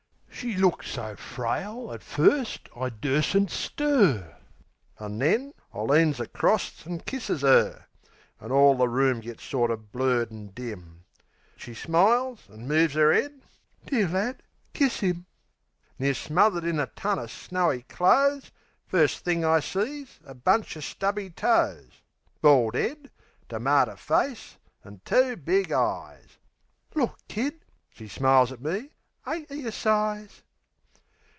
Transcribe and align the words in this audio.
She 0.33 0.57
looks 0.57 0.89
so 0.89 1.15
frail, 1.15 1.91
at 1.93 2.01
first, 2.01 2.67
I 2.75 2.89
dursn't 2.89 3.51
stir. 3.51 4.37
An' 4.99 5.19
then, 5.19 5.53
I 5.71 5.81
leans 5.81 6.19
acrost 6.19 6.87
an' 6.87 7.01
kisses 7.01 7.43
'er; 7.43 7.85
An' 8.39 8.51
all 8.51 8.73
the 8.75 8.87
room 8.89 9.19
gits 9.19 9.43
sorter 9.43 9.77
blurred 9.77 10.31
an' 10.31 10.47
dim... 10.47 11.03
She 11.57 11.75
smiles, 11.75 12.47
an' 12.51 12.67
moves 12.67 12.97
'er 12.97 13.13
'ead. 13.13 13.43
"Dear 13.85 14.07
lad! 14.07 14.41
Kiss 14.73 15.03
'im." 15.03 15.27
Near 15.99 16.15
smothered 16.15 16.63
in 16.63 16.79
a 16.79 16.87
ton 16.87 17.19
of 17.19 17.29
snowy 17.29 17.83
clothes, 17.83 18.49
First 18.87 19.23
thing, 19.23 19.45
I 19.45 19.59
sees 19.59 20.19
a 20.25 20.33
bunch 20.33 20.75
o' 20.75 20.79
stubby 20.79 21.29
toes, 21.29 22.01
Bald 22.41 22.75
'ead, 22.75 23.11
termater 23.47 23.95
face, 23.95 24.57
an' 24.83 25.01
two 25.05 25.35
big 25.35 25.71
eyes. 25.71 26.39
"Look, 26.95 27.19
Kid," 27.27 27.61
she 27.93 28.07
smiles 28.07 28.51
at 28.51 28.59
me. 28.59 28.89
"Ain't 29.27 29.51
'e 29.51 29.63
a 29.67 29.71
size?" 29.71 30.41